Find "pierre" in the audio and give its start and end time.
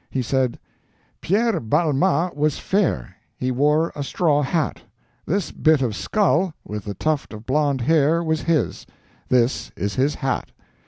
1.21-1.59